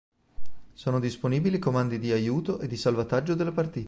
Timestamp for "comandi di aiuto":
1.59-2.57